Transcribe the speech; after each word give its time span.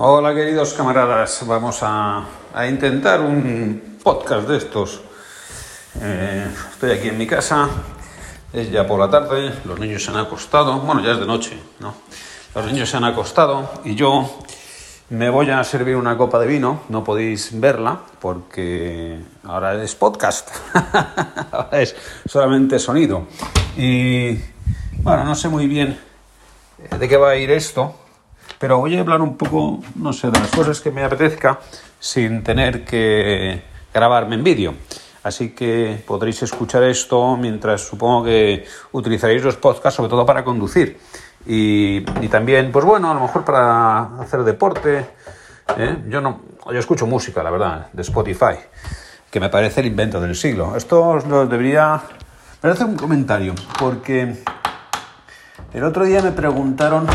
Hola 0.00 0.32
queridos 0.32 0.74
camaradas, 0.74 1.44
vamos 1.44 1.80
a, 1.82 2.24
intentar 2.68 3.20
un 3.20 3.98
podcast 4.00 4.46
de 4.46 4.56
estos. 4.56 5.00
Eh, 6.00 6.46
estoy 6.70 6.92
aquí 6.92 7.08
en 7.08 7.18
mi 7.18 7.26
casa, 7.26 7.68
es 8.52 8.70
ya 8.70 8.86
por 8.86 9.00
la 9.00 9.10
tarde, 9.10 9.52
los 9.64 9.80
niños 9.80 10.04
se 10.04 10.12
han 10.12 10.18
acostado, 10.18 10.78
bueno 10.82 11.02
ya 11.02 11.14
es 11.14 11.18
de 11.18 11.26
noche, 11.26 11.58
¿no? 11.80 11.94
Los 12.54 12.66
niños 12.66 12.88
se 12.88 12.96
han 12.96 13.02
acostado 13.02 13.68
y 13.84 13.96
yo 13.96 14.38
me 15.10 15.30
voy 15.30 15.50
a 15.50 15.64
servir 15.64 15.96
una 15.96 16.16
copa 16.16 16.38
de 16.38 16.46
vino, 16.46 16.82
no 16.90 17.02
podéis 17.02 17.58
verla 17.58 17.98
porque 18.20 19.18
ahora 19.42 19.82
es 19.82 19.96
podcast, 19.96 20.48
ahora 21.50 21.82
es 21.82 21.96
solamente 22.24 22.78
sonido. 22.78 23.26
Y 23.76 24.38
bueno, 24.98 25.24
no 25.24 25.34
sé 25.34 25.48
muy 25.48 25.66
bien 25.66 25.98
de 26.96 27.08
qué 27.08 27.16
va 27.16 27.30
a 27.30 27.36
ir 27.36 27.50
esto, 27.50 27.96
pero 28.58 28.78
voy 28.78 28.96
a 28.96 29.00
hablar 29.00 29.20
un 29.20 29.36
poco, 29.36 29.80
no 29.96 30.12
sé, 30.12 30.30
de 30.30 30.38
las 30.38 30.50
cosas 30.50 30.80
que 30.80 30.90
me 30.90 31.04
apetezca 31.04 31.60
sin 31.98 32.42
tener 32.42 32.84
que 32.84 33.62
grabarme 33.92 34.34
en 34.34 34.44
vídeo. 34.44 34.74
Así 35.22 35.50
que 35.50 36.02
podréis 36.06 36.42
escuchar 36.42 36.82
esto 36.84 37.36
mientras 37.36 37.82
supongo 37.82 38.24
que 38.24 38.64
utilizaréis 38.92 39.42
los 39.42 39.56
podcasts, 39.56 39.96
sobre 39.96 40.08
todo 40.08 40.24
para 40.24 40.44
conducir. 40.44 40.98
Y, 41.46 42.00
también, 42.28 42.70
pues 42.72 42.84
bueno, 42.84 43.10
a 43.10 43.14
lo 43.14 43.20
mejor 43.20 43.44
para 43.44 44.20
hacer 44.20 44.42
deporte. 44.44 45.06
¿eh? 45.76 45.96
Yo 46.08 46.20
no, 46.20 46.40
yo 46.66 46.78
escucho 46.78 47.06
música, 47.06 47.42
la 47.42 47.50
verdad, 47.50 47.88
de 47.92 48.02
Spotify, 48.02 48.56
que 49.30 49.40
me 49.40 49.48
parece 49.48 49.80
el 49.80 49.86
invento 49.86 50.20
del 50.20 50.34
siglo. 50.34 50.76
Esto 50.76 51.02
os 51.08 51.26
lo 51.26 51.46
debería. 51.46 52.00
Me 52.62 52.70
hacer 52.70 52.86
un 52.86 52.96
comentario, 52.96 53.54
porque 53.78 54.34
el 55.72 55.84
otro 55.84 56.04
día 56.04 56.20
me 56.22 56.32
preguntaron, 56.32 57.06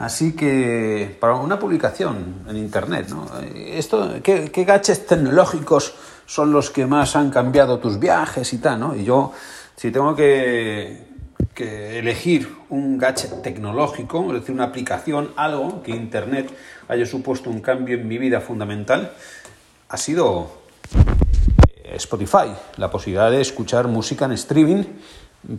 así 0.00 0.32
que, 0.32 1.16
para 1.20 1.34
una 1.34 1.58
publicación 1.58 2.44
en 2.48 2.56
internet, 2.56 3.08
¿no? 3.10 3.28
Esto, 3.54 4.14
¿qué, 4.22 4.50
qué 4.50 4.64
gadgets 4.64 5.06
tecnológicos 5.06 5.94
son 6.26 6.52
los 6.52 6.70
que 6.70 6.86
más 6.86 7.16
han 7.16 7.30
cambiado 7.30 7.78
tus 7.78 7.98
viajes 7.98 8.52
y 8.52 8.58
tal, 8.58 8.80
¿no? 8.80 8.96
Y 8.96 9.04
yo, 9.04 9.32
si 9.76 9.90
tengo 9.90 10.16
que, 10.16 11.06
que 11.54 11.98
elegir 11.98 12.50
un 12.70 12.96
gadget 12.96 13.42
tecnológico, 13.42 14.26
es 14.28 14.40
decir, 14.40 14.54
una 14.54 14.64
aplicación, 14.64 15.32
algo 15.36 15.82
que 15.82 15.90
Internet 15.90 16.50
haya 16.88 17.04
supuesto 17.04 17.50
un 17.50 17.60
cambio 17.60 17.96
en 17.96 18.08
mi 18.08 18.16
vida 18.16 18.40
fundamental, 18.40 19.12
ha 19.90 19.96
sido 19.98 20.62
eh, 21.84 21.96
Spotify, 21.96 22.54
la 22.78 22.90
posibilidad 22.90 23.30
de 23.30 23.42
escuchar 23.42 23.88
música 23.88 24.24
en 24.24 24.32
streaming 24.32 24.84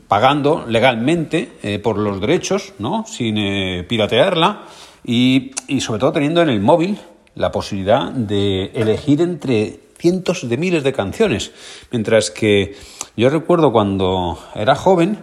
pagando 0.08 0.66
legalmente 0.68 1.54
eh, 1.64 1.80
por 1.80 1.98
los 1.98 2.22
derechos, 2.22 2.74
¿no? 2.80 3.06
sin 3.08 3.38
eh, 3.38 3.86
piratearla 3.88 4.64
y, 5.04 5.52
y 5.68 5.82
sobre 5.82 6.00
todo 6.00 6.12
teniendo 6.14 6.42
en 6.42 6.50
el 6.50 6.62
móvil 6.62 7.00
la 7.36 7.52
posibilidad 7.52 8.12
de 8.12 8.66
elegir 8.74 9.22
entre 9.22 9.80
cientos 9.98 10.48
de 10.48 10.58
miles 10.58 10.84
de 10.84 10.94
canciones. 10.94 11.52
Mientras 11.92 12.32
que 12.32 12.76
yo 13.16 13.30
recuerdo 13.30 13.72
cuando 13.72 14.40
era 14.56 14.76
joven, 14.76 15.20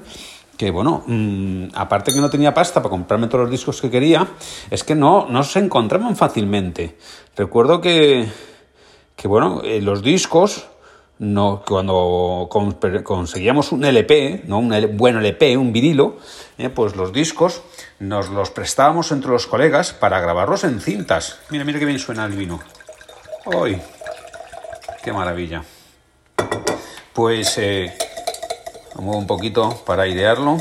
que 0.56 0.70
bueno, 0.70 1.04
mm, 1.06 1.68
aparte 1.74 2.12
que 2.12 2.20
no 2.20 2.30
tenía 2.30 2.52
pasta 2.52 2.82
para 2.82 2.90
comprarme 2.90 3.28
todos 3.28 3.42
los 3.42 3.50
discos 3.50 3.80
que 3.80 3.90
quería, 3.90 4.26
es 4.70 4.82
que 4.84 4.94
no, 4.94 5.26
no 5.28 5.44
se 5.44 5.60
encontraban 5.60 6.16
fácilmente. 6.16 6.96
Recuerdo 7.36 7.80
que, 7.80 8.28
que 9.14 9.28
bueno, 9.28 9.62
eh, 9.64 9.80
los 9.80 10.02
discos, 10.02 10.66
no, 11.18 11.64
cuando 11.66 12.48
conseguíamos 13.02 13.72
un 13.72 13.84
LP, 13.84 14.44
¿no? 14.46 14.58
un 14.58 14.96
buen 14.96 15.16
LP, 15.16 15.56
un 15.56 15.72
vinilo, 15.72 16.18
eh, 16.58 16.68
pues 16.68 16.94
los 16.94 17.12
discos 17.12 17.62
nos 17.98 18.28
los 18.28 18.50
prestábamos 18.50 19.10
entre 19.10 19.30
los 19.30 19.48
colegas 19.48 19.92
para 19.92 20.20
grabarlos 20.20 20.62
en 20.62 20.80
cintas. 20.80 21.40
Mira, 21.50 21.64
mira 21.64 21.80
qué 21.80 21.86
bien 21.86 21.98
suena 21.98 22.24
el 22.24 22.32
vino. 22.32 22.60
¡Ay! 23.46 23.82
¡Qué 25.02 25.12
maravilla! 25.12 25.64
Pues 27.12 27.58
eh, 27.58 27.92
muevo 28.94 29.18
un 29.18 29.26
poquito 29.26 29.82
para 29.84 30.04
airearlo, 30.04 30.58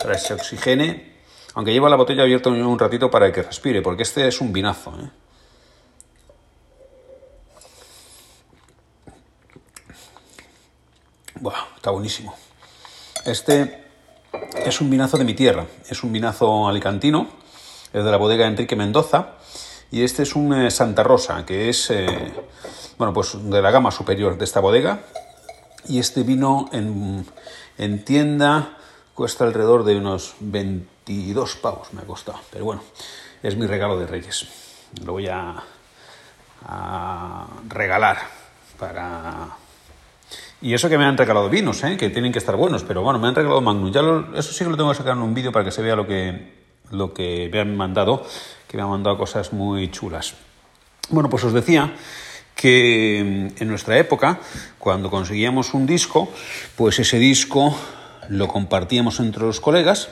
para 0.00 0.14
que 0.14 0.20
se 0.20 0.34
oxigene. 0.34 1.14
Aunque 1.54 1.72
lleva 1.72 1.88
la 1.88 1.96
botella 1.96 2.22
abierta 2.22 2.50
un 2.50 2.78
ratito 2.78 3.10
para 3.10 3.32
que 3.32 3.42
respire, 3.42 3.82
porque 3.82 4.02
este 4.02 4.26
es 4.26 4.40
un 4.40 4.52
vinazo. 4.52 4.92
¿eh? 5.00 5.10
Está 11.86 11.92
buenísimo. 11.92 12.34
Este 13.24 13.84
es 14.64 14.80
un 14.80 14.90
vinazo 14.90 15.18
de 15.18 15.24
mi 15.24 15.34
tierra, 15.34 15.66
es 15.88 16.02
un 16.02 16.12
vinazo 16.12 16.66
alicantino, 16.66 17.28
es 17.92 18.02
de 18.02 18.10
la 18.10 18.16
bodega 18.16 18.48
Enrique 18.48 18.74
Mendoza, 18.74 19.34
y 19.92 20.02
este 20.02 20.24
es 20.24 20.34
un 20.34 20.52
eh, 20.52 20.72
Santa 20.72 21.04
Rosa, 21.04 21.46
que 21.46 21.68
es, 21.68 21.88
eh, 21.92 22.32
bueno, 22.98 23.14
pues 23.14 23.36
de 23.40 23.62
la 23.62 23.70
gama 23.70 23.92
superior 23.92 24.36
de 24.36 24.44
esta 24.44 24.58
bodega, 24.58 25.02
y 25.86 26.00
este 26.00 26.24
vino 26.24 26.68
en, 26.72 27.24
tienda 28.04 28.78
cuesta 29.14 29.44
alrededor 29.44 29.84
de 29.84 29.96
unos 29.96 30.34
22 30.40 31.54
pavos, 31.54 31.92
me 31.92 32.02
ha 32.02 32.04
costado. 32.04 32.40
Pero 32.50 32.64
bueno, 32.64 32.82
es 33.44 33.54
mi 33.54 33.68
regalo 33.68 33.96
de 33.96 34.08
Reyes. 34.08 34.44
Lo 35.04 35.12
voy 35.12 35.28
a, 35.28 35.62
regalar 37.68 38.18
para... 38.76 39.65
Y 40.62 40.72
eso 40.72 40.88
que 40.88 40.96
me 40.96 41.04
han 41.04 41.16
regalado 41.16 41.50
vinos, 41.50 41.84
¿eh? 41.84 41.96
que 41.96 42.08
tienen 42.08 42.32
que 42.32 42.38
estar 42.38 42.56
buenos, 42.56 42.82
pero 42.82 43.02
bueno, 43.02 43.18
me 43.18 43.28
han 43.28 43.34
regalado 43.34 43.60
Magnum. 43.60 43.92
Ya 43.92 44.00
eso 44.38 44.52
sí 44.52 44.64
que 44.64 44.70
lo 44.70 44.76
tengo 44.76 44.90
que 44.90 44.96
sacar 44.96 45.12
en 45.12 45.22
un 45.22 45.34
vídeo 45.34 45.52
para 45.52 45.64
que 45.64 45.70
se 45.70 45.82
vea 45.82 45.94
lo 45.94 46.06
que, 46.06 46.54
lo 46.90 47.12
que 47.12 47.50
me 47.52 47.60
han 47.60 47.76
mandado, 47.76 48.24
que 48.66 48.76
me 48.76 48.82
han 48.82 48.90
mandado 48.90 49.18
cosas 49.18 49.52
muy 49.52 49.90
chulas. 49.90 50.34
Bueno, 51.10 51.28
pues 51.28 51.44
os 51.44 51.52
decía 51.52 51.92
que 52.54 53.52
mm, 53.58 53.62
en 53.62 53.68
nuestra 53.68 53.98
época, 53.98 54.40
cuando 54.78 55.10
conseguíamos 55.10 55.74
un 55.74 55.86
disco, 55.86 56.32
pues 56.74 56.98
ese 56.98 57.18
disco 57.18 57.76
lo 58.28 58.48
compartíamos 58.48 59.20
entre 59.20 59.44
los 59.44 59.60
colegas 59.60 60.08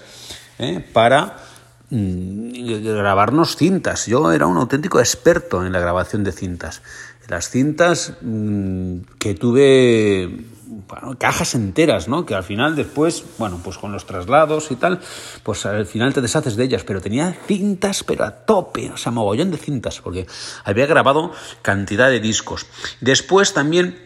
¿eh? 0.59 0.84
para 0.93 1.38
grabarnos 1.91 3.56
cintas. 3.56 4.06
Yo 4.06 4.33
era 4.33 4.47
un 4.47 4.56
auténtico 4.56 4.99
experto 4.99 5.65
en 5.65 5.72
la 5.72 5.81
grabación 5.81 6.25
de 6.25 6.33
cintas. 6.33 6.83
Las 7.28 7.49
cintas 7.50 8.15
mm, 8.21 8.99
que 9.19 9.34
tuve 9.34 10.44
cajas 11.19 11.55
enteras, 11.55 12.09
¿no? 12.09 12.27
Que 12.27 12.34
al 12.34 12.44
final 12.44 12.77
después, 12.77 13.25
bueno, 13.39 13.61
pues 13.62 13.78
con 13.78 13.93
los 13.93 14.06
traslados 14.06 14.71
y 14.71 14.77
tal, 14.77 15.00
pues 15.43 15.65
al 15.67 15.87
final 15.87 16.12
te 16.12 16.21
deshaces 16.21 16.56
de 16.56 16.65
ellas, 16.65 16.84
pero 16.84 17.00
tenía 17.00 17.37
cintas, 17.47 18.05
pero 18.05 18.25
a 18.25 18.31
tope, 18.31 18.91
o 18.91 18.97
sea, 18.97 19.12
mogollón 19.12 19.50
de 19.50 19.59
cintas, 19.59 20.00
porque 20.00 20.27
había 20.65 20.87
grabado 20.87 21.33
cantidad 21.62 22.09
de 22.09 22.21
discos. 22.21 22.67
Después 23.00 23.55
también 23.55 23.99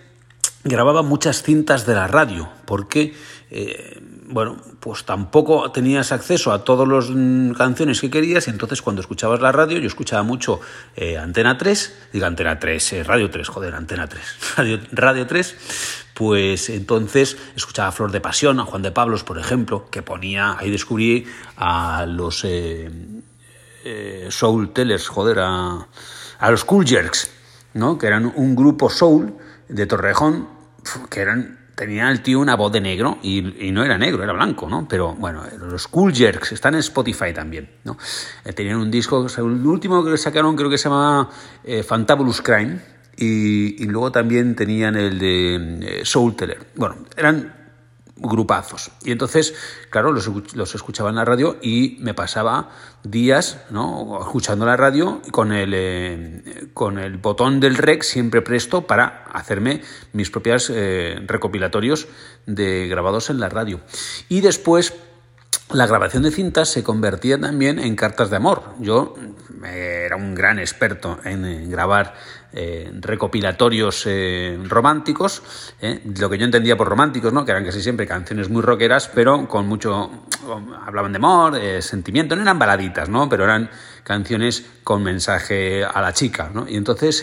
grababa 0.65 1.03
muchas 1.03 1.43
cintas 1.43 1.87
de 1.87 1.95
la 1.95 2.07
radio, 2.07 2.49
porque... 2.65 3.15
Eh, 3.51 3.99
bueno, 4.27 4.59
pues 4.79 5.05
tampoco 5.05 5.73
tenías 5.73 6.13
acceso 6.13 6.53
a 6.53 6.65
todas 6.65 6.87
las 6.87 7.09
mm, 7.09 7.53
canciones 7.53 8.01
que 8.01 8.11
querías 8.11 8.47
y 8.47 8.51
entonces 8.51 8.83
cuando 8.83 9.01
escuchabas 9.01 9.41
la 9.41 9.53
radio, 9.53 9.79
yo 9.79 9.87
escuchaba 9.87 10.23
mucho 10.23 10.61
eh, 10.97 11.17
Antena 11.17 11.57
3, 11.57 12.11
digo 12.13 12.27
Antena 12.27 12.59
3, 12.59 12.93
eh, 12.93 13.05
Radio 13.05 13.31
3, 13.31 13.49
joder, 13.49 13.75
Antena 13.75 14.07
3, 14.07 14.23
Radio, 14.57 14.81
radio 14.93 15.27
3, 15.27 15.57
pues 16.13 16.69
entonces 16.69 17.39
escuchaba 17.57 17.91
Flor 17.91 18.13
de 18.13 18.21
Pasión, 18.21 18.61
a 18.61 18.65
Juan 18.65 18.83
de 18.83 18.91
Pablos, 18.91 19.25
por 19.25 19.39
ejemplo, 19.39 19.89
que 19.91 20.03
ponía, 20.03 20.59
ahí 20.59 20.71
descubrí 20.71 21.27
a 21.57 22.05
los 22.07 22.47
Soul 24.29 24.73
Tellers, 24.75 25.09
joder, 25.09 25.39
a, 25.39 25.89
a 26.39 26.51
los 26.51 26.65
Cool 26.65 26.87
Jerks, 26.87 27.31
¿no? 27.73 27.97
que 27.97 28.09
eran 28.09 28.31
un 28.35 28.55
grupo 28.55 28.91
soul 28.91 29.35
de 29.69 29.87
Torrejón, 29.87 30.49
que 31.09 31.21
eran 31.21 31.59
tenía 31.79 32.11
el 32.11 32.23
tío 32.23 32.41
una 32.41 32.57
voz 32.57 32.73
de 32.73 32.81
negro 32.81 33.19
y, 33.23 33.41
no 33.71 33.85
era 33.85 33.97
negro, 33.97 34.25
era 34.25 34.33
blanco, 34.33 34.69
¿no? 34.69 34.87
Pero 34.89 35.15
bueno, 35.15 35.45
los 35.59 35.87
Cool 35.87 36.13
Jerks 36.13 36.53
están 36.53 36.75
en 36.75 36.81
Spotify 36.81 37.33
también, 37.33 37.71
¿no? 37.85 37.97
Eh, 38.45 38.53
tenían 38.53 38.77
un 38.77 38.91
disco, 38.91 39.27
el 39.39 39.45
último 39.45 40.05
que 40.05 40.19
sacaron 40.19 40.57
creo 40.57 40.69
que 40.69 40.77
se 40.77 40.89
llamaba 40.89 41.31
eh, 41.63 41.85
Fantabulous 41.85 42.43
Crime 42.43 42.81
y, 43.17 43.87
luego 43.87 44.11
también 44.11 44.57
tenían 44.57 44.97
el 44.97 45.19
de 45.19 46.01
eh, 46.01 46.01
Soul 46.05 46.35
Teller. 46.35 46.59
Bueno, 46.75 46.97
eran 47.17 47.58
grupazos. 48.21 48.91
Y 49.03 49.13
entonces, 49.13 49.55
claro, 49.91 50.13
los, 50.13 50.75
escuchaba 50.75 51.11
en 51.11 51.17
la 51.17 51.25
radio 51.25 51.57
y 51.63 51.97
me 52.01 52.15
pasaba 52.15 52.71
días 53.03 53.59
¿no? 53.71 54.19
escuchando 54.21 54.67
la 54.67 54.77
radio 54.77 55.23
con 55.31 55.53
el, 55.53 55.73
eh, 55.75 56.69
con 56.75 56.99
el 56.99 57.17
botón 57.17 57.61
del 57.61 57.77
rec 57.77 58.03
siempre 58.03 58.43
presto 58.43 58.87
para 58.87 59.25
hacerme 59.33 59.83
mis 60.13 60.31
propios 60.31 60.71
eh, 60.75 61.21
recopilatorios 61.27 62.09
de 62.47 62.89
grabados 62.89 63.31
en 63.31 63.41
la 63.41 63.49
radio. 63.49 63.81
Y 64.29 64.41
después 64.41 64.95
la 65.73 65.87
grabación 65.87 66.23
de 66.23 66.31
cintas 66.31 66.71
se 66.71 66.83
convertía 66.83 67.39
también 67.39 67.79
en 67.79 67.95
cartas 67.95 68.31
de 68.31 68.37
amor. 68.37 68.75
Yo 68.79 69.15
era 69.65 70.17
un 70.17 70.35
gran 70.35 70.59
experto 70.59 71.19
en 71.25 71.71
grabar 71.71 72.15
eh, 72.53 72.91
recopilatorios 72.95 74.05
eh, 74.07 74.59
románticos, 74.65 75.43
lo 76.19 76.31
que 76.31 76.39
yo 76.39 76.45
entendía 76.45 76.77
por 76.77 76.89
románticos, 76.89 77.33
¿no? 77.33 77.45
que 77.45 77.51
eran 77.51 77.65
casi 77.65 77.83
siempre 77.83 78.07
canciones 78.07 78.49
muy 78.49 78.63
rockeras, 78.63 79.11
pero 79.15 79.47
con 79.49 79.67
mucho, 79.67 80.11
hablaban 80.85 81.13
de 81.13 81.17
amor, 81.17 81.61
sentimiento, 81.83 82.37
no 82.37 82.43
eran 82.43 82.59
baladitas, 82.59 83.09
¿no? 83.09 83.29
pero 83.29 83.45
eran 83.45 83.71
canciones 84.05 84.65
con 84.85 85.03
mensaje 85.03 85.85
a 85.85 86.01
la 86.01 86.13
chica, 86.15 86.51
¿no? 86.53 86.67
Y 86.67 86.77
entonces, 86.77 87.23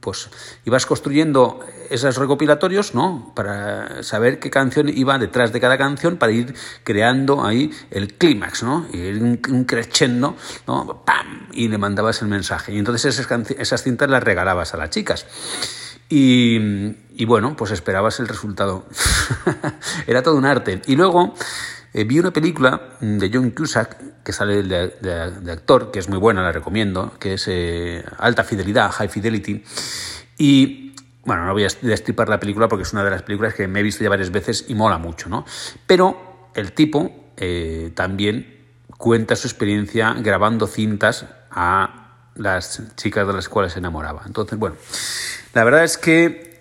pues 0.00 0.30
ibas 0.64 0.86
construyendo 0.86 1.60
esos 1.90 2.16
recopilatorios, 2.16 2.94
¿no? 2.94 3.32
Para 3.34 4.02
saber 4.02 4.38
qué 4.38 4.48
canción 4.48 4.88
iba 4.88 5.18
detrás 5.18 5.52
de 5.52 5.60
cada 5.60 5.76
canción 5.76 6.16
para 6.16 6.32
ir 6.32 6.54
creando 6.84 7.44
ahí 7.44 7.70
el 7.90 8.14
clímax, 8.14 8.62
¿no? 8.62 8.86
Y 8.92 9.08
un 9.08 9.64
crescendo, 9.66 10.36
¿no? 10.66 11.02
¡Pam! 11.04 11.48
Y 11.52 11.68
le 11.68 11.76
mandabas 11.76 12.22
el 12.22 12.28
mensaje. 12.28 12.72
Y 12.72 12.78
entonces 12.78 13.18
esas, 13.18 13.50
esas 13.50 13.82
cintas 13.82 14.08
las 14.08 14.22
regalabas 14.22 14.72
a 14.72 14.78
las 14.78 14.88
chicas. 14.88 15.26
Y, 16.08 17.24
bueno, 17.24 17.56
pues 17.56 17.70
esperabas 17.70 18.20
el 18.20 18.28
resultado. 18.28 18.86
Era 20.06 20.22
todo 20.22 20.36
un 20.36 20.44
arte. 20.44 20.82
Y 20.86 20.96
luego 20.96 21.34
eh, 21.94 22.04
vi 22.04 22.18
una 22.18 22.32
película 22.32 22.96
de 23.00 23.30
John 23.32 23.50
Cusack, 23.50 24.22
que 24.24 24.32
sale 24.32 24.64
de, 24.64 25.52
actor, 25.52 25.92
que 25.92 26.00
es 26.00 26.08
muy 26.08 26.18
buena, 26.18 26.42
la 26.42 26.50
recomiendo, 26.50 27.14
que 27.20 27.34
es 27.34 27.46
eh, 27.46 28.04
Alta 28.18 28.42
Fidelidad, 28.42 28.90
High 28.90 29.08
Fidelity. 29.08 29.62
Y 30.36 30.96
bueno, 31.24 31.46
no 31.46 31.52
voy 31.52 31.64
a 31.64 31.68
destripar 31.82 32.28
la 32.28 32.40
película 32.40 32.66
porque 32.66 32.82
es 32.82 32.92
una 32.92 33.04
de 33.04 33.10
las 33.10 33.22
películas 33.22 33.54
que 33.54 33.68
me 33.68 33.78
he 33.78 33.82
visto 33.84 34.02
ya 34.02 34.10
varias 34.10 34.32
veces 34.32 34.64
y 34.66 34.74
mola 34.74 34.98
mucho, 34.98 35.28
¿no? 35.28 35.46
Pero 35.86 36.50
el 36.54 36.72
tipo 36.72 37.30
eh, 37.36 37.92
también 37.94 38.58
cuenta 38.98 39.36
su 39.36 39.46
experiencia 39.46 40.14
grabando 40.18 40.66
cintas 40.66 41.26
a 41.52 42.28
las 42.34 42.82
chicas 42.96 43.24
de 43.24 43.32
las 43.34 43.48
cuales 43.48 43.72
se 43.72 43.78
enamoraba. 43.78 44.22
Entonces, 44.26 44.58
bueno, 44.58 44.76
la 45.52 45.62
verdad 45.62 45.84
es 45.84 45.96
que 45.96 46.60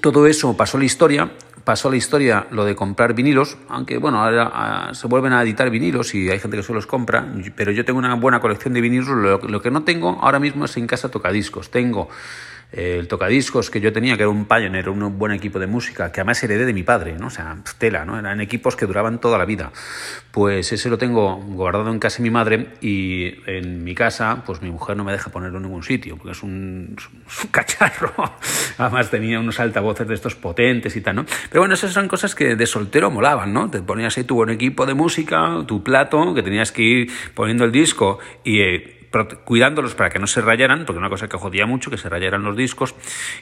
todo 0.00 0.28
eso 0.28 0.56
pasó 0.56 0.78
la 0.78 0.84
historia. 0.84 1.32
Pasó 1.68 1.90
la 1.90 1.96
historia 1.96 2.46
lo 2.50 2.64
de 2.64 2.74
comprar 2.74 3.12
vinilos, 3.12 3.58
aunque 3.68 3.98
bueno, 3.98 4.24
ahora 4.24 4.50
ah, 4.54 4.94
se 4.94 5.06
vuelven 5.06 5.34
a 5.34 5.42
editar 5.42 5.68
vinilos 5.68 6.14
y 6.14 6.30
hay 6.30 6.38
gente 6.38 6.56
que 6.56 6.62
solo 6.62 6.78
los 6.78 6.86
compra, 6.86 7.30
pero 7.56 7.72
yo 7.72 7.84
tengo 7.84 7.98
una 7.98 8.14
buena 8.14 8.40
colección 8.40 8.72
de 8.72 8.80
vinilos. 8.80 9.08
Lo, 9.08 9.36
lo 9.36 9.60
que 9.60 9.70
no 9.70 9.82
tengo 9.82 10.18
ahora 10.22 10.38
mismo 10.38 10.64
es 10.64 10.74
en 10.78 10.86
casa 10.86 11.10
tocadiscos. 11.10 11.70
Tengo 11.70 12.08
el 12.70 13.08
tocadiscos 13.08 13.70
que 13.70 13.80
yo 13.80 13.92
tenía, 13.92 14.16
que 14.16 14.24
era 14.24 14.30
un 14.30 14.44
Pioneer, 14.44 14.90
un 14.90 15.18
buen 15.18 15.32
equipo 15.32 15.58
de 15.58 15.66
música, 15.66 16.12
que 16.12 16.20
además 16.20 16.42
heredé 16.42 16.66
de 16.66 16.74
mi 16.74 16.82
padre, 16.82 17.16
¿no? 17.18 17.28
O 17.28 17.30
sea, 17.30 17.56
tela, 17.78 18.04
¿no? 18.04 18.18
Eran 18.18 18.40
equipos 18.42 18.76
que 18.76 18.84
duraban 18.84 19.20
toda 19.20 19.38
la 19.38 19.46
vida. 19.46 19.72
Pues 20.30 20.70
ese 20.72 20.90
lo 20.90 20.98
tengo 20.98 21.36
guardado 21.36 21.90
en 21.90 21.98
casa 21.98 22.18
de 22.18 22.24
mi 22.24 22.30
madre 22.30 22.74
y 22.82 23.36
en 23.46 23.84
mi 23.84 23.94
casa, 23.94 24.42
pues 24.44 24.60
mi 24.60 24.70
mujer 24.70 24.96
no 24.98 25.04
me 25.04 25.12
deja 25.12 25.30
ponerlo 25.30 25.56
en 25.56 25.64
ningún 25.64 25.82
sitio, 25.82 26.16
porque 26.16 26.32
es 26.32 26.42
un, 26.42 26.94
cacharro. 27.50 28.12
Además 28.78 29.10
tenía 29.10 29.40
unos 29.40 29.58
altavoces 29.60 30.06
de 30.06 30.14
estos 30.14 30.34
potentes 30.34 30.94
y 30.94 31.00
tal, 31.00 31.16
¿no? 31.16 31.26
Pero 31.48 31.62
bueno, 31.62 31.74
esas 31.74 31.92
son 31.92 32.06
cosas 32.06 32.34
que 32.34 32.54
de 32.54 32.66
soltero 32.66 33.10
molaban, 33.10 33.52
¿no? 33.52 33.70
Te 33.70 33.80
ponías 33.80 34.18
ahí 34.18 34.24
tu 34.24 34.34
buen 34.34 34.50
equipo 34.50 34.84
de 34.84 34.92
música, 34.92 35.64
tu 35.66 35.82
plato, 35.82 36.34
que 36.34 36.42
tenías 36.42 36.70
que 36.70 36.82
ir 36.82 37.10
poniendo 37.34 37.64
el 37.64 37.72
disco 37.72 38.18
y... 38.44 38.60
Eh, 38.60 38.94
cuidándolos 39.44 39.94
para 39.94 40.10
que 40.10 40.18
no 40.18 40.26
se 40.26 40.40
rayaran, 40.40 40.84
porque 40.84 40.98
una 40.98 41.08
cosa 41.08 41.28
que 41.28 41.36
jodía 41.36 41.66
mucho, 41.66 41.90
que 41.90 41.98
se 41.98 42.08
rayaran 42.08 42.42
los 42.42 42.56
discos, 42.56 42.94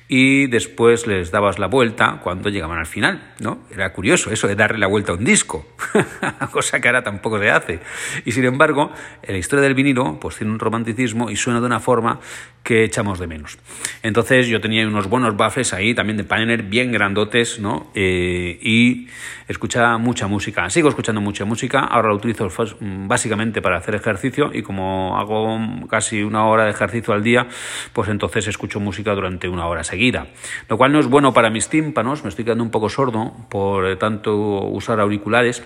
y 0.08 0.46
después 0.46 1.06
les 1.06 1.30
dabas 1.30 1.58
la 1.58 1.66
vuelta 1.66 2.20
cuando 2.22 2.48
llegaban 2.48 2.78
al 2.78 2.86
final, 2.86 3.34
¿no? 3.40 3.60
Era 3.70 3.92
curioso 3.92 4.30
eso 4.30 4.48
de 4.48 4.54
darle 4.54 4.78
la 4.78 4.86
vuelta 4.86 5.12
a 5.12 5.16
un 5.16 5.24
disco, 5.24 5.66
cosa 6.52 6.80
que 6.80 6.88
ahora 6.88 7.02
tampoco 7.02 7.38
se 7.38 7.50
hace. 7.50 7.80
Y 8.24 8.32
sin 8.32 8.44
embargo, 8.44 8.92
en 9.22 9.32
la 9.32 9.38
historia 9.38 9.62
del 9.62 9.74
vinilo, 9.74 10.18
pues 10.20 10.36
tiene 10.36 10.52
un 10.52 10.58
romanticismo 10.58 11.30
y 11.30 11.36
suena 11.36 11.60
de 11.60 11.66
una 11.66 11.80
forma 11.80 12.20
que 12.66 12.82
echamos 12.82 13.20
de 13.20 13.28
menos. 13.28 13.58
Entonces 14.02 14.48
yo 14.48 14.60
tenía 14.60 14.84
unos 14.88 15.08
buenos 15.08 15.36
baffles 15.36 15.72
ahí, 15.72 15.94
también 15.94 16.16
de 16.16 16.24
Pioneer, 16.24 16.64
bien 16.64 16.90
grandotes, 16.90 17.60
¿no? 17.60 17.92
Eh, 17.94 18.58
y 18.60 19.06
escuchaba 19.46 19.98
mucha 19.98 20.26
música. 20.26 20.68
Sigo 20.68 20.88
escuchando 20.88 21.20
mucha 21.20 21.44
música, 21.44 21.80
ahora 21.80 22.08
lo 22.08 22.16
utilizo 22.16 22.48
básicamente 22.80 23.62
para 23.62 23.76
hacer 23.76 23.94
ejercicio 23.94 24.50
y 24.52 24.62
como 24.62 25.16
hago 25.16 25.55
casi 25.88 26.22
una 26.22 26.46
hora 26.46 26.64
de 26.64 26.70
ejercicio 26.70 27.14
al 27.14 27.22
día, 27.22 27.46
pues 27.92 28.08
entonces 28.08 28.46
escucho 28.46 28.80
música 28.80 29.14
durante 29.14 29.48
una 29.48 29.66
hora 29.66 29.84
seguida. 29.84 30.26
Lo 30.68 30.76
cual 30.76 30.92
no 30.92 31.00
es 31.00 31.06
bueno 31.06 31.32
para 31.32 31.50
mis 31.50 31.68
tímpanos, 31.68 32.22
me 32.22 32.30
estoy 32.30 32.44
quedando 32.44 32.64
un 32.64 32.70
poco 32.70 32.88
sordo 32.88 33.32
por 33.48 33.96
tanto 33.98 34.36
usar 34.36 35.00
auriculares 35.00 35.62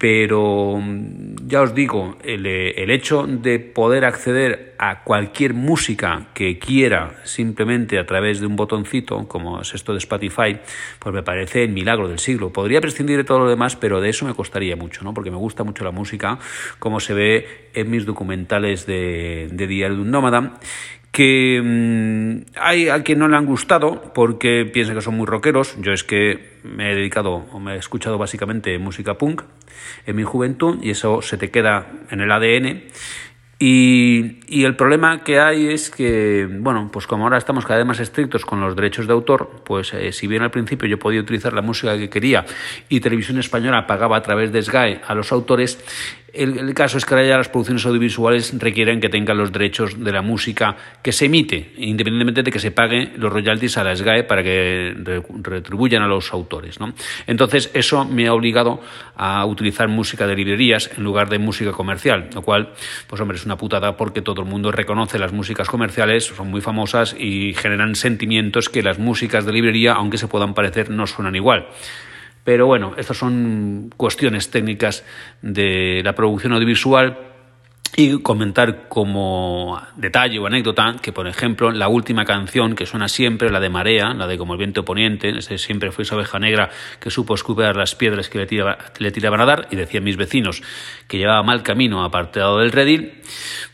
pero 0.00 0.80
mm, 0.80 1.46
ya 1.46 1.60
os 1.60 1.74
digo, 1.74 2.16
eh, 2.24 2.72
el, 2.74 2.90
hecho 2.90 3.26
de 3.26 3.58
poder 3.58 4.06
acceder 4.06 4.74
a 4.78 5.04
cualquier 5.04 5.52
música 5.52 6.28
que 6.32 6.58
quiera 6.58 7.20
simplemente 7.24 7.98
a 7.98 8.06
través 8.06 8.40
de 8.40 8.46
un 8.46 8.56
botoncito, 8.56 9.28
como 9.28 9.60
es 9.60 9.74
esto 9.74 9.92
de 9.92 9.98
Spotify, 9.98 10.58
pues 10.98 11.14
me 11.14 11.22
parece 11.22 11.64
el 11.64 11.72
milagro 11.72 12.08
del 12.08 12.18
siglo. 12.18 12.50
Podría 12.50 12.80
prescindir 12.80 13.18
de 13.18 13.24
todo 13.24 13.40
lo 13.40 13.50
demás, 13.50 13.76
pero 13.76 14.00
de 14.00 14.08
eso 14.08 14.24
me 14.24 14.32
costaría 14.32 14.74
mucho, 14.74 15.04
¿no? 15.04 15.12
porque 15.12 15.30
me 15.30 15.36
gusta 15.36 15.64
mucho 15.64 15.84
la 15.84 15.90
música, 15.90 16.38
como 16.78 16.98
se 16.98 17.12
ve 17.12 17.68
en 17.74 17.90
mis 17.90 18.06
documentales 18.06 18.86
de, 18.86 19.50
de 19.52 19.66
Diario 19.66 19.96
de 19.96 20.02
un 20.02 20.10
Nómada, 20.10 20.58
que 21.12 21.60
mm, 21.62 22.52
hay 22.56 22.88
a 22.88 23.02
quien 23.02 23.18
no 23.18 23.28
le 23.28 23.36
han 23.36 23.46
gustado 23.46 24.12
porque 24.14 24.64
piensan 24.64 24.94
que 24.94 25.02
son 25.02 25.16
muy 25.16 25.26
rockeros. 25.26 25.76
Yo 25.80 25.92
es 25.92 26.04
que 26.04 26.58
me 26.62 26.92
he 26.92 26.94
dedicado 26.94 27.46
o 27.52 27.60
me 27.60 27.74
he 27.74 27.78
escuchado 27.78 28.18
básicamente 28.18 28.78
música 28.78 29.14
punk 29.14 29.42
en 30.06 30.16
mi 30.16 30.22
juventud 30.22 30.78
y 30.82 30.90
eso 30.90 31.22
se 31.22 31.36
te 31.36 31.50
queda 31.50 31.86
en 32.10 32.20
el 32.20 32.30
ADN. 32.30 32.82
Y, 33.62 34.40
y, 34.48 34.64
el 34.64 34.74
problema 34.74 35.22
que 35.22 35.38
hay 35.38 35.66
es 35.66 35.90
que, 35.90 36.48
bueno, 36.50 36.88
pues 36.90 37.06
como 37.06 37.24
ahora 37.24 37.36
estamos 37.36 37.66
cada 37.66 37.76
vez 37.76 37.86
más 37.86 38.00
estrictos 38.00 38.46
con 38.46 38.58
los 38.62 38.74
derechos 38.74 39.06
de 39.06 39.12
autor, 39.12 39.60
pues 39.66 39.92
eh, 39.92 40.12
si 40.12 40.26
bien 40.26 40.42
al 40.42 40.50
principio 40.50 40.88
yo 40.88 40.98
podía 40.98 41.20
utilizar 41.20 41.52
la 41.52 41.60
música 41.60 41.98
que 41.98 42.08
quería 42.08 42.46
y 42.88 43.00
Televisión 43.00 43.38
Española 43.38 43.86
pagaba 43.86 44.16
a 44.16 44.22
través 44.22 44.50
de 44.50 44.62
SGAE 44.62 45.02
a 45.06 45.14
los 45.14 45.30
autores, 45.30 45.78
el, 46.32 46.74
caso 46.74 46.98
es 46.98 47.04
que 47.04 47.14
ahora 47.14 47.26
ya 47.26 47.36
las 47.36 47.48
producciones 47.48 47.84
audiovisuales 47.86 48.52
requieren 48.58 49.00
que 49.00 49.08
tengan 49.08 49.38
los 49.38 49.52
derechos 49.52 50.02
de 50.02 50.12
la 50.12 50.22
música 50.22 50.76
que 51.02 51.12
se 51.12 51.26
emite, 51.26 51.72
independientemente 51.76 52.42
de 52.42 52.50
que 52.50 52.58
se 52.58 52.70
pague 52.70 53.12
los 53.16 53.32
royalties 53.32 53.76
a 53.78 53.84
la 53.84 53.96
SGAE 53.96 54.24
para 54.24 54.42
que 54.42 55.22
retribuyan 55.42 56.02
a 56.02 56.06
los 56.06 56.32
autores. 56.32 56.78
Entonces, 57.26 57.70
eso 57.74 58.04
me 58.04 58.26
ha 58.26 58.34
obligado 58.34 58.80
a 59.16 59.44
utilizar 59.44 59.88
música 59.88 60.26
de 60.26 60.36
librerías 60.36 60.90
en 60.96 61.04
lugar 61.04 61.28
de 61.28 61.38
música 61.38 61.72
comercial, 61.72 62.30
lo 62.34 62.42
cual, 62.42 62.72
pues 63.06 63.20
hombre, 63.20 63.36
es 63.36 63.44
una 63.44 63.56
putada 63.56 63.96
porque 63.96 64.22
todo 64.22 64.42
el 64.42 64.48
mundo 64.48 64.72
reconoce 64.72 65.18
las 65.18 65.32
músicas 65.32 65.68
comerciales, 65.68 66.26
son 66.26 66.50
muy 66.50 66.60
famosas 66.60 67.14
y 67.18 67.54
generan 67.54 67.94
sentimientos 67.94 68.68
que 68.68 68.82
las 68.82 68.98
músicas 68.98 69.44
de 69.44 69.52
librería, 69.52 69.94
aunque 69.94 70.18
se 70.18 70.28
puedan 70.28 70.54
parecer, 70.54 70.90
no 70.90 71.06
suenan 71.06 71.34
igual. 71.34 71.66
Pero 72.44 72.66
bueno, 72.66 72.94
estas 72.96 73.16
son 73.16 73.90
cuestiones 73.96 74.50
técnicas 74.50 75.04
de 75.42 76.00
la 76.04 76.14
producción 76.14 76.52
audiovisual 76.52 77.30
y 77.96 78.22
comentar 78.22 78.88
como 78.88 79.80
detalle 79.96 80.38
o 80.38 80.46
anécdota 80.46 80.96
que, 81.02 81.12
por 81.12 81.26
ejemplo, 81.26 81.72
la 81.72 81.88
última 81.88 82.24
canción 82.24 82.74
que 82.74 82.86
suena 82.86 83.08
siempre, 83.08 83.50
la 83.50 83.60
de 83.60 83.68
Marea, 83.68 84.14
la 84.14 84.26
de 84.26 84.38
Como 84.38 84.54
el 84.54 84.58
viento 84.58 84.84
poniente, 84.84 85.30
ese 85.30 85.58
siempre 85.58 85.90
fue 85.90 86.04
esa 86.04 86.16
oveja 86.16 86.38
negra 86.38 86.70
que 87.00 87.10
supo 87.10 87.34
escupir 87.34 87.74
las 87.76 87.94
piedras 87.96 88.28
que 88.28 88.38
le, 88.38 89.10
tiraban 89.10 89.40
a 89.40 89.44
dar, 89.44 89.68
y 89.70 89.76
decían 89.76 90.04
mis 90.04 90.16
vecinos 90.16 90.62
que 91.08 91.18
llevaba 91.18 91.42
mal 91.42 91.62
camino 91.62 92.04
apartado 92.04 92.58
del 92.58 92.72
redil, 92.72 93.20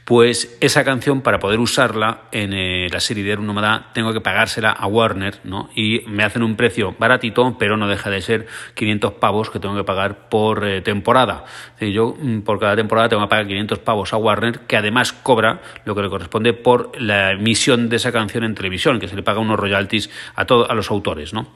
pues 0.06 0.56
esa 0.60 0.84
canción 0.84 1.20
para 1.20 1.40
poder 1.40 1.58
usarla 1.58 2.22
en 2.30 2.52
eh, 2.52 2.86
la 2.92 3.00
serie 3.00 3.24
de 3.24 3.36
Nómada 3.38 3.90
tengo 3.92 4.12
que 4.12 4.20
pagársela 4.20 4.70
a 4.70 4.86
Warner, 4.86 5.40
¿no? 5.42 5.68
Y 5.74 6.02
me 6.06 6.22
hacen 6.22 6.44
un 6.44 6.54
precio 6.54 6.94
baratito, 6.96 7.56
pero 7.58 7.76
no 7.76 7.88
deja 7.88 8.08
de 8.08 8.22
ser 8.22 8.46
500 8.74 9.14
pavos 9.14 9.50
que 9.50 9.58
tengo 9.58 9.74
que 9.74 9.82
pagar 9.82 10.28
por 10.28 10.64
eh, 10.64 10.80
temporada. 10.80 11.44
yo 11.80 12.16
mm, 12.16 12.42
por 12.42 12.60
cada 12.60 12.76
temporada 12.76 13.08
tengo 13.08 13.22
que 13.22 13.28
pagar 13.28 13.48
500 13.48 13.80
pavos 13.80 14.12
a 14.12 14.16
Warner, 14.16 14.60
que 14.60 14.76
además 14.76 15.12
cobra 15.12 15.60
lo 15.84 15.96
que 15.96 16.02
le 16.02 16.08
corresponde 16.08 16.52
por 16.52 16.92
la 17.02 17.32
emisión 17.32 17.88
de 17.88 17.96
esa 17.96 18.12
canción 18.12 18.44
en 18.44 18.54
televisión, 18.54 19.00
que 19.00 19.08
se 19.08 19.16
le 19.16 19.24
paga 19.24 19.40
unos 19.40 19.58
royalties 19.58 20.08
a, 20.36 20.44
todos 20.44 20.70
a 20.70 20.74
los 20.74 20.88
autores, 20.88 21.34
¿no? 21.34 21.48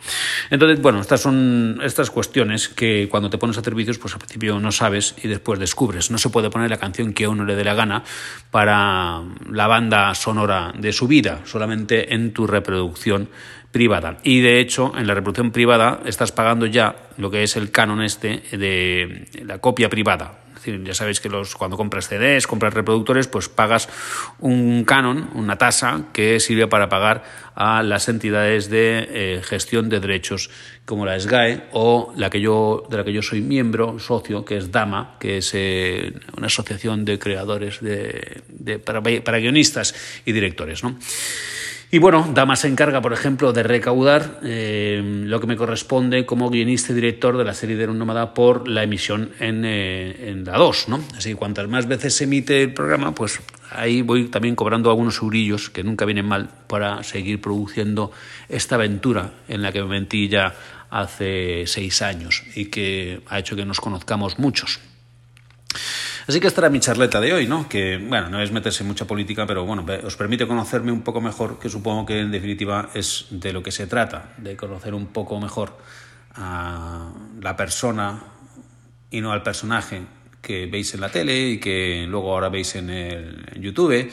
Entonces, 0.50 0.83
bueno, 0.83 1.00
estas 1.00 1.21
son 1.21 1.78
estas 1.85 2.11
cuestiones 2.11 2.69
que 2.69 3.07
cuando 3.09 3.30
te 3.30 3.38
pones 3.38 3.57
a 3.59 3.62
servicios, 3.62 3.99
pues 3.99 4.14
al 4.14 4.19
principio 4.19 4.59
no 4.59 4.73
sabes 4.73 5.14
y 5.23 5.28
después 5.28 5.61
descubres. 5.61 6.11
No 6.11 6.19
se 6.19 6.30
puede 6.30 6.50
poner 6.50 6.69
la 6.69 6.78
canción 6.78 7.12
que 7.12 7.26
a 7.26 7.28
uno 7.28 7.45
le 7.45 7.54
dé 7.54 7.62
la 7.62 7.75
gana 7.75 8.02
para 8.50 9.23
la 9.50 9.66
banda 9.66 10.14
sonora 10.14 10.73
de 10.76 10.92
su 10.92 11.07
vida, 11.07 11.40
solamente 11.45 12.14
en 12.14 12.33
tu 12.33 12.47
reproducción 12.47 13.28
privada. 13.71 14.19
Y 14.25 14.40
de 14.40 14.61
hecho, 14.61 14.92
en 14.97 15.07
la 15.07 15.14
reproducción 15.14 15.52
privada 15.52 16.00
estás 16.04 16.33
pagando 16.33 16.66
ya 16.66 16.97
lo 17.16 17.30
que 17.30 17.42
es 17.42 17.57
el 17.57 17.71
canon 17.71 18.02
este 18.02 18.42
de 18.50 19.28
la 19.45 19.59
copia 19.59 19.88
privada 19.88 20.40
ya 20.64 20.94
sabéis 20.94 21.20
que 21.20 21.28
los, 21.28 21.54
cuando 21.56 21.76
compras 21.76 22.08
CDs, 22.08 22.46
compras 22.46 22.74
reproductores, 22.74 23.26
pues 23.26 23.48
pagas 23.48 23.88
un 24.38 24.84
canon, 24.84 25.30
una 25.34 25.56
tasa 25.56 26.04
que 26.12 26.40
sirve 26.40 26.66
para 26.66 26.88
pagar 26.88 27.24
a 27.54 27.82
las 27.82 28.08
entidades 28.08 28.70
de 28.70 29.08
eh, 29.10 29.42
gestión 29.42 29.88
de 29.88 30.00
derechos 30.00 30.50
como 30.84 31.06
la 31.06 31.18
SGAE 31.18 31.68
o 31.72 32.12
la 32.16 32.30
que 32.30 32.40
yo, 32.40 32.86
de 32.88 32.96
la 32.96 33.04
que 33.04 33.12
yo 33.12 33.22
soy 33.22 33.40
miembro, 33.40 33.98
socio, 33.98 34.44
que 34.44 34.56
es 34.56 34.72
DAMA, 34.72 35.16
que 35.20 35.38
es 35.38 35.50
eh, 35.54 36.12
una 36.36 36.46
asociación 36.46 37.04
de 37.04 37.18
creadores 37.18 37.80
de, 37.80 38.42
para, 38.84 39.02
para, 39.02 39.38
guionistas 39.38 39.94
y 40.24 40.32
directores. 40.32 40.82
¿no? 40.82 40.96
Y 41.92 41.99
bueno, 41.99 42.30
Dama 42.32 42.54
se 42.54 42.68
encarga, 42.68 43.02
por 43.02 43.12
ejemplo, 43.12 43.52
de 43.52 43.64
recaudar 43.64 44.38
eh, 44.44 45.02
lo 45.25 45.40
que 45.40 45.49
me 45.49 45.56
corresponde 45.56 46.25
como 46.25 46.49
guionista 46.49 46.92
y 46.92 46.94
director 46.94 47.37
de 47.37 47.42
la 47.42 47.52
serie 47.52 47.75
de 47.75 47.88
un 47.88 47.99
nómada 47.99 48.32
por 48.32 48.68
la 48.68 48.85
emisión 48.85 49.32
en, 49.40 49.64
eh, 49.64 50.30
en 50.30 50.44
la 50.44 50.56
2, 50.56 50.88
¿no? 50.88 51.00
Así 51.16 51.30
que 51.30 51.35
cuantas 51.35 51.66
más 51.66 51.88
veces 51.88 52.14
se 52.14 52.25
emite 52.25 52.62
el 52.62 52.75
programa, 52.75 53.12
pues 53.12 53.40
ahí 53.73 54.02
voy 54.02 54.28
también 54.28 54.54
cobrando 54.54 54.88
algunos 54.88 55.20
eurillos 55.20 55.68
que 55.68 55.82
nunca 55.82 56.04
vienen 56.04 56.26
mal 56.26 56.49
para 56.68 57.02
seguir 57.02 57.40
produciendo 57.40 58.12
esta 58.49 58.76
aventura 58.76 59.32
en 59.49 59.61
la 59.61 59.73
que 59.73 59.82
me 59.82 60.00
metí 60.00 60.28
ya 60.28 60.54
hace 60.90 61.64
seis 61.66 62.02
años 62.02 62.44
y 62.54 62.66
que 62.66 63.23
ha 63.28 63.40
hecho 63.40 63.56
que 63.56 63.64
nos 63.64 63.80
conozcamos 63.80 64.38
muchos. 64.38 64.78
Así 66.30 66.38
que 66.38 66.46
esta 66.46 66.60
era 66.60 66.70
mi 66.70 66.78
charleta 66.78 67.20
de 67.20 67.32
hoy, 67.32 67.49
¿no? 67.49 67.68
Que, 67.68 67.99
bueno, 67.99 68.28
no 68.28 68.40
es 68.40 68.52
meterse 68.52 68.84
en 68.84 68.87
mucha 68.87 69.04
política, 69.04 69.49
pero 69.49 69.64
bueno, 69.64 69.84
os 70.04 70.14
permite 70.14 70.46
conocerme 70.46 70.92
un 70.92 71.02
poco 71.02 71.20
mejor, 71.20 71.58
que 71.58 71.68
supongo 71.68 72.06
que 72.06 72.20
en 72.20 72.30
definitiva 72.30 72.88
es 72.94 73.26
de 73.30 73.52
lo 73.52 73.64
que 73.64 73.72
se 73.72 73.88
trata, 73.88 74.34
de 74.37 74.56
conocer 74.56 74.94
un 74.94 75.08
poco 75.08 75.40
mejor 75.40 75.76
a 76.37 77.10
la 77.42 77.56
persona 77.56 78.22
y 79.10 79.20
no 79.20 79.32
al 79.32 79.42
personaje 79.42 80.02
que 80.40 80.66
veis 80.66 80.94
en 80.94 81.00
la 81.00 81.08
tele 81.08 81.49
y 81.49 81.58
que 81.58 82.06
luego 82.08 82.32
ahora 82.32 82.49
veis 82.49 82.76
en, 82.76 82.90
el, 82.90 83.60
YouTube. 83.60 84.08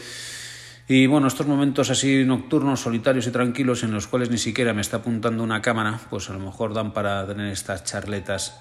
Y 0.87 1.05
bueno, 1.05 1.27
estos 1.27 1.45
momentos 1.45 1.91
así 1.91 2.25
nocturnos, 2.25 2.79
solitarios 2.79 3.27
y 3.27 3.31
tranquilos 3.31 3.83
en 3.83 3.91
los 3.91 4.07
cuales 4.07 4.31
ni 4.31 4.39
siquiera 4.39 4.73
me 4.73 4.81
está 4.81 4.97
apuntando 4.97 5.43
una 5.43 5.61
cámara, 5.61 5.99
pues 6.09 6.31
a 6.31 6.33
lo 6.33 6.39
mejor 6.39 6.73
dan 6.73 6.93
para 6.93 7.27
tener 7.27 7.53
estas 7.53 7.83
charletas 7.83 8.59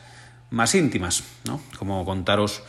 más 0.51 0.75
íntimas, 0.75 1.25
¿no? 1.47 1.63
Como 1.79 2.05
contaros 2.05 2.63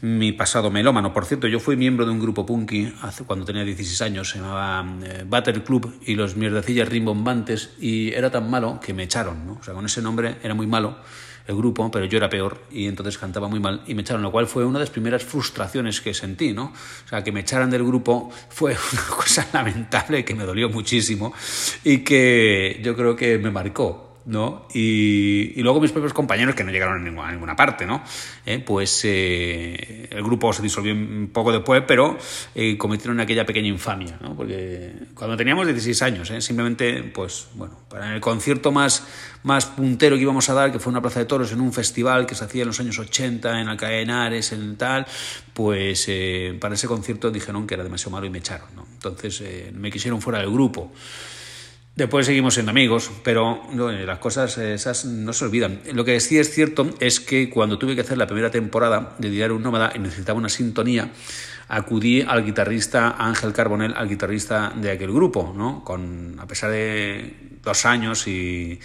mi 0.00 0.32
pasado 0.32 0.70
melómano. 0.70 1.12
Por 1.12 1.24
cierto, 1.24 1.48
yo 1.48 1.60
fui 1.60 1.76
miembro 1.76 2.06
de 2.06 2.12
un 2.12 2.20
grupo 2.20 2.46
punky 2.46 2.92
cuando 3.26 3.44
tenía 3.44 3.64
16 3.64 4.02
años, 4.02 4.30
se 4.30 4.38
llamaba 4.38 4.86
eh, 5.02 5.24
Butter 5.26 5.64
Club 5.64 6.00
y 6.06 6.14
los 6.14 6.36
mierdecillas 6.36 6.88
rimbombantes 6.88 7.70
y 7.80 8.12
era 8.12 8.30
tan 8.30 8.48
malo 8.48 8.78
que 8.80 8.94
me 8.94 9.04
echaron, 9.04 9.46
¿no? 9.46 9.58
O 9.60 9.62
sea, 9.62 9.74
con 9.74 9.86
ese 9.86 10.02
nombre 10.02 10.36
era 10.42 10.54
muy 10.54 10.66
malo 10.66 10.98
el 11.48 11.56
grupo, 11.56 11.90
pero 11.90 12.04
yo 12.04 12.18
era 12.18 12.28
peor 12.28 12.62
y 12.70 12.86
entonces 12.86 13.16
cantaba 13.16 13.48
muy 13.48 13.58
mal 13.58 13.82
y 13.86 13.94
me 13.94 14.02
echaron, 14.02 14.22
lo 14.22 14.30
cual 14.30 14.46
fue 14.46 14.66
una 14.66 14.78
de 14.78 14.84
las 14.84 14.90
primeras 14.90 15.24
frustraciones 15.24 16.02
que 16.02 16.12
sentí, 16.12 16.52
¿no? 16.52 16.66
O 16.66 17.08
sea, 17.08 17.24
que 17.24 17.32
me 17.32 17.40
echaran 17.40 17.70
del 17.70 17.84
grupo 17.84 18.30
fue 18.50 18.76
una 18.92 19.02
cosa 19.16 19.48
lamentable 19.52 20.24
que 20.24 20.34
me 20.34 20.44
dolió 20.44 20.68
muchísimo 20.68 21.32
y 21.84 21.98
que 21.98 22.80
yo 22.84 22.94
creo 22.94 23.16
que 23.16 23.38
me 23.38 23.50
marcó, 23.50 24.07
¿no? 24.28 24.68
Y, 24.74 25.60
luego 25.62 25.80
mis 25.80 25.90
propios 25.90 26.12
compañeros, 26.12 26.54
que 26.54 26.62
no 26.62 26.70
llegaron 26.70 27.00
a 27.00 27.04
ninguna, 27.04 27.32
ninguna 27.32 27.56
parte, 27.56 27.86
¿no? 27.86 28.02
Eh, 28.44 28.58
pues 28.58 29.00
eh, 29.04 30.06
el 30.10 30.22
grupo 30.22 30.52
se 30.52 30.60
disolvió 30.60 30.94
poco 31.32 31.50
después, 31.50 31.82
pero 31.86 32.18
eh, 32.54 32.76
cometieron 32.76 33.20
aquella 33.20 33.46
pequeña 33.46 33.68
infamia, 33.68 34.18
¿no? 34.20 34.36
Porque 34.36 34.92
cuando 35.14 35.34
teníamos 35.34 35.66
16 35.66 36.02
años, 36.02 36.30
simplemente, 36.44 37.02
pues, 37.04 37.48
bueno, 37.54 37.80
para 37.88 38.14
el 38.14 38.20
concierto 38.20 38.70
más, 38.70 39.06
más 39.44 39.64
puntero 39.64 40.16
que 40.16 40.22
íbamos 40.22 40.46
a 40.50 40.54
dar, 40.54 40.72
que 40.72 40.78
fue 40.78 40.90
una 40.90 41.00
plaza 41.00 41.20
de 41.20 41.24
toros 41.24 41.50
en 41.52 41.62
un 41.62 41.72
festival 41.72 42.26
que 42.26 42.34
se 42.34 42.44
hacía 42.44 42.62
en 42.62 42.68
los 42.68 42.78
años 42.80 42.98
80, 42.98 43.62
en 43.62 43.68
Henares, 43.68 44.52
en 44.52 44.76
tal, 44.76 45.06
pues 45.54 46.10
para 46.60 46.74
ese 46.74 46.86
concierto 46.86 47.30
dijeron 47.30 47.66
que 47.66 47.74
era 47.74 47.82
demasiado 47.82 48.10
malo 48.10 48.26
y 48.26 48.30
me 48.30 48.38
echaron, 48.38 48.68
¿no? 48.76 48.86
Entonces 48.92 49.42
me 49.72 49.90
quisieron 49.90 50.20
fuera 50.20 50.40
del 50.40 50.50
grupo. 50.50 50.92
Después 51.98 52.26
seguimos 52.26 52.54
siendo 52.54 52.70
amigos, 52.70 53.10
pero 53.24 53.60
las 53.74 54.20
cosas 54.20 54.56
esas 54.56 55.04
no 55.04 55.32
se 55.32 55.44
olvidan. 55.44 55.80
Lo 55.94 56.04
que 56.04 56.20
sí 56.20 56.38
es 56.38 56.48
cierto 56.48 56.88
es 57.00 57.18
que 57.18 57.50
cuando 57.50 57.76
tuve 57.76 57.96
que 57.96 58.02
hacer 58.02 58.16
la 58.16 58.28
primera 58.28 58.52
temporada 58.52 59.16
de 59.18 59.28
Diario 59.30 59.56
un 59.56 59.64
Nómada 59.64 59.90
y 59.92 59.98
necesitaba 59.98 60.38
una 60.38 60.48
sintonía, 60.48 61.10
acudí 61.66 62.22
al 62.22 62.44
guitarrista 62.44 63.16
Ángel 63.18 63.52
Carbonell, 63.52 63.94
al 63.96 64.08
guitarrista 64.08 64.72
de 64.76 64.92
aquel 64.92 65.10
grupo, 65.10 65.52
¿no? 65.56 65.82
Con, 65.82 66.36
a 66.38 66.46
pesar 66.46 66.70
de 66.70 67.34
dos 67.64 67.84
años 67.84 68.28
y... 68.28 68.78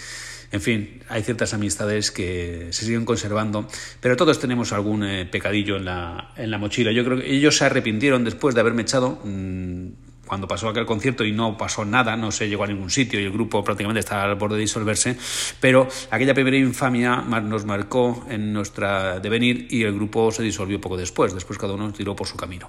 En 0.51 0.61
fin, 0.61 1.01
hay 1.09 1.21
ciertas 1.21 1.53
amistades 1.53 2.11
que 2.11 2.67
se 2.71 2.85
siguen 2.85 3.05
conservando, 3.05 3.67
pero 3.99 4.15
todos 4.15 4.39
tenemos 4.39 4.71
algún 4.71 5.03
eh, 5.03 5.25
pecadillo 5.25 5.77
en 5.77 5.85
la, 5.85 6.31
en 6.35 6.49
la 6.49 6.59
mochila. 6.59 6.91
Yo 6.91 7.03
creo 7.03 7.17
que 7.19 7.31
ellos 7.31 7.57
se 7.57 7.65
arrepintieron 7.65 8.23
después 8.23 8.53
de 8.53 8.61
haberme 8.61 8.83
echado. 8.83 9.19
Mmm, 9.23 9.87
cuando 10.33 10.47
pasó 10.47 10.67
aquel 10.67 10.87
concierto 10.87 11.23
y 11.23 11.31
no 11.31 11.55
pasó 11.55 11.85
nada, 11.85 12.17
no 12.17 12.31
se 12.31 12.49
llegó 12.49 12.63
a 12.63 12.67
ningún 12.67 12.89
sitio 12.89 13.19
y 13.19 13.25
el 13.25 13.31
grupo 13.31 13.63
prácticamente 13.63 13.99
estaba 13.99 14.23
al 14.23 14.33
borde 14.33 14.55
de 14.55 14.61
disolverse, 14.61 15.15
pero 15.59 15.87
aquella 16.09 16.33
primera 16.33 16.57
infamia 16.57 17.17
nos 17.17 17.65
marcó 17.65 18.25
en 18.27 18.51
nuestra 18.51 19.19
devenir 19.19 19.67
y 19.69 19.83
el 19.83 19.93
grupo 19.93 20.31
se 20.31 20.41
disolvió 20.41 20.81
poco 20.81 20.97
después, 20.97 21.35
después 21.35 21.59
cada 21.59 21.73
uno 21.73 21.93
tiró 21.93 22.15
por 22.15 22.25
su 22.25 22.35
camino. 22.35 22.67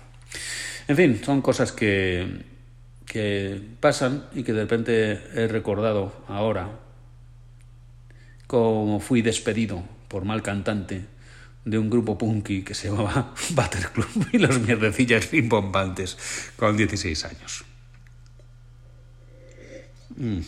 En 0.89 0.95
fin, 0.95 1.23
son 1.25 1.41
cosas 1.41 1.73
que, 1.73 2.43
que 3.07 3.59
pasan 3.81 4.27
y 4.35 4.43
que 4.43 4.53
de 4.53 4.61
repente 4.61 5.13
he 5.35 5.49
recordado 5.49 6.13
ahora, 6.29 6.69
como 8.47 9.01
fui 9.01 9.23
despedido 9.23 9.83
por 10.09 10.27
mal 10.27 10.43
cantante 10.43 11.14
de 11.65 11.79
un 11.79 11.89
grupo 11.89 12.19
punky 12.19 12.63
que 12.63 12.75
se 12.75 12.89
llamaba 12.89 13.35
Butter 13.51 13.91
Club 13.91 14.29
y 14.33 14.39
los 14.39 14.61
mierdecillas 14.61 15.31
rimbombantes 15.31 16.17
con 16.57 16.77
16 16.77 17.25
años. 17.25 17.65
Mm. 20.17 20.41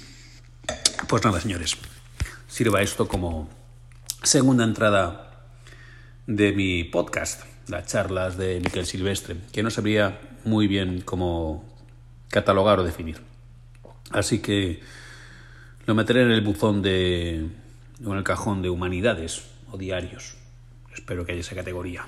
Pues 1.08 1.24
nada, 1.24 1.40
señores, 1.40 1.76
sirva 2.48 2.82
esto 2.82 3.08
como 3.08 3.48
segunda 4.22 4.64
entrada 4.64 5.46
de 6.26 6.52
mi 6.52 6.84
podcast, 6.84 7.42
las 7.68 7.86
charlas 7.86 8.36
de 8.36 8.60
Miquel 8.60 8.86
Silvestre, 8.86 9.36
que 9.52 9.62
no 9.62 9.70
sabría 9.70 10.20
muy 10.44 10.66
bien 10.66 11.00
cómo 11.00 11.64
catalogar 12.28 12.80
o 12.80 12.84
definir. 12.84 13.20
Así 14.10 14.40
que 14.40 14.80
lo 15.86 15.94
meteré 15.94 16.22
en 16.22 16.30
el 16.30 16.40
buzón 16.40 16.82
de. 16.82 17.48
o 18.04 18.12
en 18.12 18.18
el 18.18 18.24
cajón 18.24 18.62
de 18.62 18.70
humanidades 18.70 19.42
o 19.70 19.78
diarios. 19.78 20.36
Espero 21.06 21.24
que 21.24 21.30
haya 21.30 21.40
esa 21.40 21.54
categoría. 21.54 22.04